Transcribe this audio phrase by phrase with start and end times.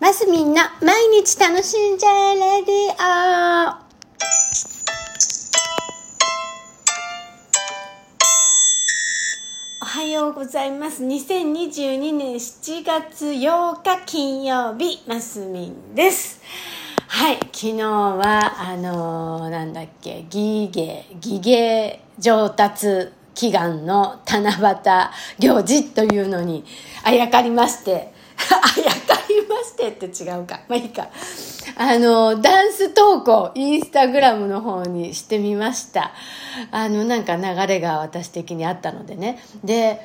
[0.00, 3.90] マスミンの毎日楽しんじゃえレディオ
[9.82, 11.04] おはようございます。
[11.04, 16.40] 2022年7月8日金曜日マスミンです。
[17.06, 24.74] はい昨日はあのーなんだっけギゲギゲ上達祈願の七夕
[25.38, 26.64] 行事というのに
[27.04, 28.12] あやかりまして
[28.50, 30.60] あやかりましてって違うか。
[30.68, 31.08] まあいいか。
[31.76, 36.12] あのダンス投稿インスタグラムの方にしてみました。
[36.70, 39.38] あのなんか流れが私的にあったのでね。
[39.64, 40.00] で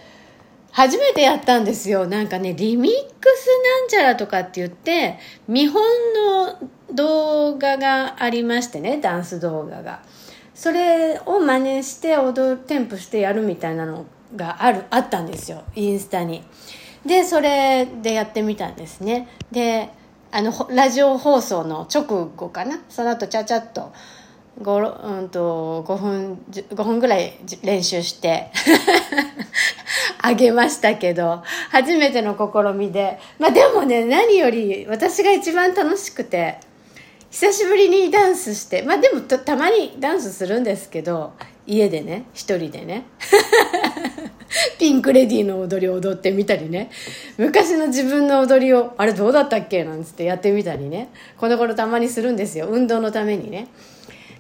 [0.72, 2.06] 初めてやったんですよ。
[2.06, 3.48] なんかねリミックス
[3.82, 5.18] なんちゃらとかって言って
[5.48, 5.84] 見本
[6.14, 6.58] の
[6.94, 10.02] 動画がありましてねダンス動画が。
[10.54, 15.64] それを真似して踊るテンプしてやるみたいなのがあるあったんですよ。
[15.76, 16.44] インスタに。
[17.06, 19.28] でそれでやってみたんですね。
[19.52, 19.90] で
[20.32, 22.04] あのラジオ放送の直
[22.36, 22.82] 後かな。
[22.90, 23.94] その後ちゃちゃっと
[24.62, 28.52] 5, うん、と5分5分ぐらい練習して
[30.22, 33.20] あげましたけど初めての試みで。
[33.38, 36.58] まあでもね何より私が一番楽しくて
[37.30, 41.34] 久しぶりにダンスしてまあでもたたまにダンスするんですけど
[41.68, 43.06] 家でね一人でね。
[44.78, 46.90] ピンクレディーの踊りを踊ってみたりね。
[47.38, 51.10] 昔の自分の踊りをあれどうだったっけなんつってやってみたりね。
[51.38, 52.68] この頃たまにするんですよ。
[52.68, 53.68] 運動のためにね。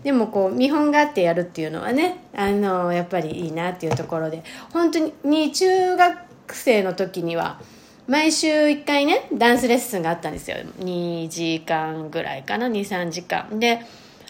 [0.04, 4.44] でもこう見本があってやるっていうのはねあのやっぱりいいなっていうところで。
[4.72, 6.18] 本当に中学
[6.54, 7.60] 生の時には
[8.08, 10.58] 毎週1回ねダンスレッスンがあったんですよ。
[10.80, 13.60] 2時間ぐらいかな23時間。
[13.60, 13.82] で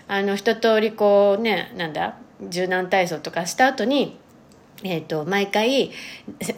[0.08, 4.18] あの一通りこうねなんだ柔軟体操とかした後に
[4.84, 5.92] えー、と毎回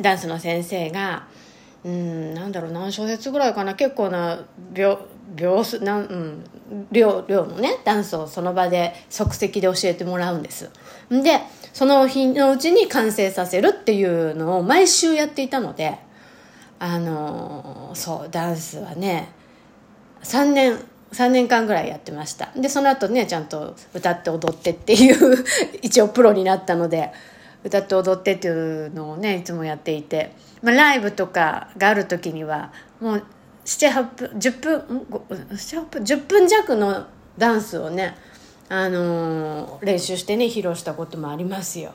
[0.02, 1.28] ダンスの先生が
[1.84, 4.40] うんなんだろう何小節ぐらいかな結構な
[4.74, 5.00] 秒
[5.36, 10.70] 秒数なん、うん、量量のねダンスをその場で即席で教えてもらうんです。
[11.10, 11.42] で
[11.74, 16.00] その日のうちに完成させるっていうのを毎週やっていたので
[16.80, 19.30] あのそうダンスはね
[20.24, 20.80] 3年
[21.12, 22.50] 3年間ぐらいやってました。
[22.56, 25.46] でその後ねちゃんと歌って踊ってっていう
[25.82, 27.12] 一応プロになったので
[27.64, 33.24] 歌って踊ってっていうのをねいつもやっていて、まあ、ライブとかがある時にはもう
[33.66, 37.08] 78分10分ん？7分？10分弱の
[37.38, 38.16] ダンスをね、
[38.70, 41.92] あのー練習してね披露したこともありますよ。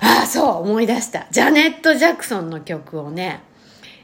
[0.00, 1.26] ああそう思い出した。
[1.32, 3.42] ジャネット・ジャクソンの曲をね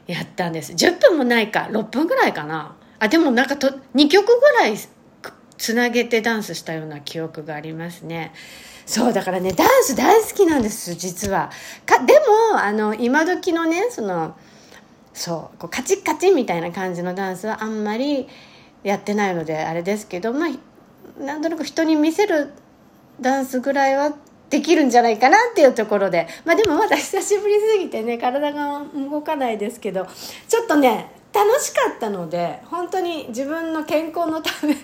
[0.07, 0.73] やったんです。
[0.73, 2.75] 10分もないか6分ぐらいかな。
[2.99, 4.77] あでもなんかと2曲ぐらい
[5.65, 8.35] つなげてダンスしたような記憶がありますね。
[8.85, 11.51] そうだからねダンス大好きなんです実は。
[11.87, 12.13] かで
[12.53, 14.37] もあの今時のねその
[15.15, 18.29] そうこうカチッカチンみたいな感じのダンスはあんまり
[18.83, 22.51] やってないのであれですけどまあなんとなく人に見せる
[23.19, 24.15] ダンスぐらいは
[24.51, 26.29] できるんじゃないかなっていうところで。
[26.45, 30.07] まあでもまだ久しぶりすぎてね体が動かないですけど
[30.47, 34.77] ちょっとね楽しかったので本当に自分の健康のため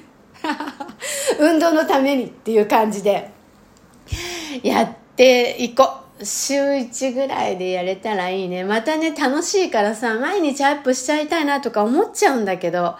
[1.38, 3.30] 運動のためにっていう感じで。
[4.62, 6.00] やっていこう。
[6.22, 8.64] 週1ぐらいでやれたらいいね。
[8.64, 12.96] またね楽しいからさ毎日アップしちゃいたいなとか思っちゃうんだけど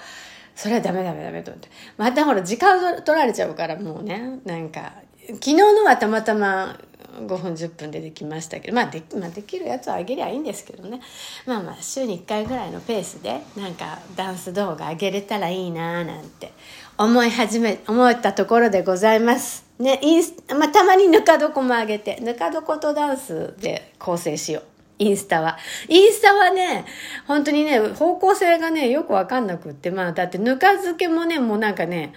[0.54, 1.68] それはダメダメダメと思って。
[1.96, 4.92] またほら時間取られちゃうからもうねなんか
[5.26, 6.78] 昨日のはたまたま
[7.26, 11.00] 5分10分でできましたけど、まあでまあ、できるやつはあげりゃいいんですけどね。
[11.46, 16.52] まあまあ週に1回ぐらいのペースでなんかダンス動画あげれたらいいななんて
[16.98, 19.64] 思い始め思ったところでございます。
[19.78, 24.62] ねインスまあ、たまにぬか床もあげてぬか床とダンスで構成しよう。
[24.98, 25.56] インスタは。
[25.88, 26.84] インスタはね、
[27.26, 32.12] 本当にね、方向性がね、よくわかんなくって、まあ、だってぬか漬けもね、もうなんかね、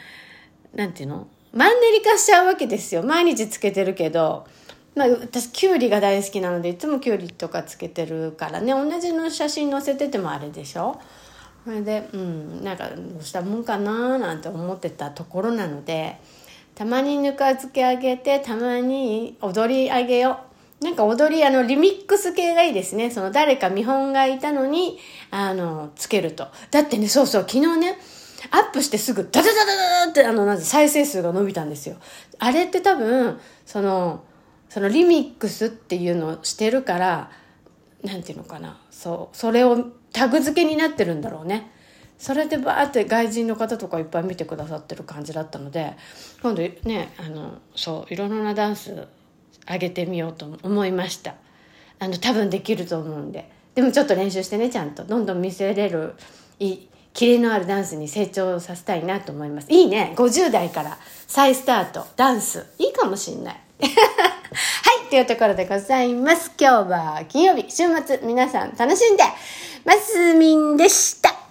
[0.76, 1.28] なんていうの？
[1.54, 3.02] マンネリ化しちゃうわけですよ。
[3.04, 4.46] 毎日つけてるけど、
[4.96, 11.00] まあ、私、キュウリが大好きなので、いつもキュウリとかつけてるからね、同じの写真載せててもあれでしょ？
[11.66, 16.18] それで、うん、なんか、どうしたもんかななんて思ってたところなので、
[16.76, 20.40] たまにぬか漬けあげて、たまに踊りあげよ
[20.82, 20.84] う。
[20.84, 23.10] なんか踊り、あの、リミックス系がいいですね。
[23.10, 25.00] その誰か見本がいたのに、
[25.32, 26.48] あの、つけると。
[26.72, 27.98] だってね、そうそう、昨日ね、
[28.52, 31.96] アップしてすぐ、ダダダダダダって、あの、なん再生数が伸びたんですよ。
[32.40, 34.26] あれって多分、その、
[34.74, 37.32] そのリミックスっていうのをしてるから、
[38.04, 38.82] なんていうのかな。
[38.90, 41.72] そう、それをタグ付けになってるんだろうね。
[42.18, 45.94] それでバーって外人の方とかいっぱい見てくださってる感じだったので、
[46.42, 49.08] 今度ね、あの、そう、いろいろなダンス、
[49.70, 51.36] 上げてみようと思いました
[52.00, 56.16] あの多分できると思うんででもちょっと練習してねちゃんとどんどん見せれる
[56.60, 56.78] い
[57.14, 59.72] キレのあるダンスに成長させたいなと思います。
[59.72, 60.16] いいね。
[60.18, 60.98] 50代から
[61.28, 62.66] 再スタート、ダンス。
[62.80, 63.62] いいかもしんない。
[64.54, 66.52] はい、というところでございます。
[66.60, 69.24] 今日は金曜日、週末、皆さん楽しんで、
[69.86, 71.43] マスミンでした。